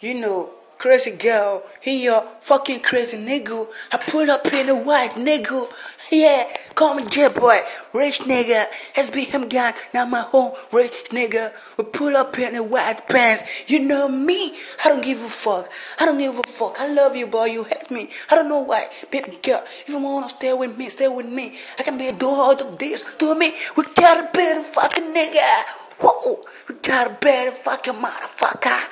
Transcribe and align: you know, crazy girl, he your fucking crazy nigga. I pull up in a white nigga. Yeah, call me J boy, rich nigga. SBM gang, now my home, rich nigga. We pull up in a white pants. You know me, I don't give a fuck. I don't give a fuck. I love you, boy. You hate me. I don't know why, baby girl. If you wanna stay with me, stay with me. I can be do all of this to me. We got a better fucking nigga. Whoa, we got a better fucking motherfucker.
you 0.00 0.14
know, 0.14 0.50
crazy 0.78 1.10
girl, 1.10 1.62
he 1.82 2.04
your 2.04 2.26
fucking 2.40 2.80
crazy 2.80 3.18
nigga. 3.18 3.68
I 3.92 3.98
pull 3.98 4.30
up 4.30 4.50
in 4.52 4.70
a 4.70 4.74
white 4.74 5.12
nigga. 5.12 5.70
Yeah, 6.10 6.48
call 6.74 6.94
me 6.94 7.04
J 7.04 7.28
boy, 7.28 7.60
rich 7.92 8.20
nigga. 8.20 8.64
SBM 8.96 9.50
gang, 9.50 9.74
now 9.92 10.06
my 10.06 10.22
home, 10.22 10.52
rich 10.72 10.92
nigga. 11.10 11.52
We 11.76 11.84
pull 11.84 12.16
up 12.16 12.38
in 12.38 12.56
a 12.56 12.62
white 12.62 13.06
pants. 13.08 13.44
You 13.66 13.80
know 13.80 14.08
me, 14.08 14.56
I 14.82 14.88
don't 14.88 15.02
give 15.04 15.22
a 15.22 15.28
fuck. 15.28 15.70
I 15.98 16.06
don't 16.06 16.18
give 16.18 16.38
a 16.38 16.42
fuck. 16.44 16.80
I 16.80 16.88
love 16.88 17.14
you, 17.14 17.26
boy. 17.26 17.44
You 17.44 17.64
hate 17.64 17.90
me. 17.90 18.10
I 18.30 18.34
don't 18.34 18.48
know 18.48 18.60
why, 18.60 18.88
baby 19.10 19.38
girl. 19.42 19.62
If 19.82 19.88
you 19.90 19.98
wanna 19.98 20.30
stay 20.30 20.54
with 20.54 20.78
me, 20.78 20.88
stay 20.88 21.08
with 21.08 21.26
me. 21.26 21.58
I 21.78 21.82
can 21.82 21.98
be 21.98 22.10
do 22.10 22.26
all 22.26 22.52
of 22.52 22.78
this 22.78 23.04
to 23.18 23.34
me. 23.34 23.54
We 23.76 23.84
got 23.94 24.24
a 24.24 24.32
better 24.32 24.62
fucking 24.62 25.14
nigga. 25.14 25.62
Whoa, 26.00 26.40
we 26.66 26.76
got 26.76 27.06
a 27.06 27.14
better 27.20 27.52
fucking 27.52 27.94
motherfucker. 27.94 28.89